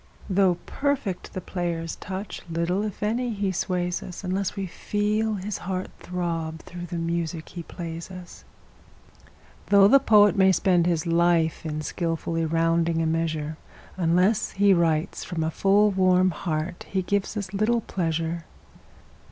[0.27, 5.59] Though perfect the player's touch, little, if any, he sways us, Unless we feel his
[5.59, 8.43] heart throb through the music he plays us.
[9.67, 13.57] Though the poet may spend his life in skilfully rounding a measure,
[13.95, 18.45] Unless he writes from a full, warm heart he gives us little pleasure.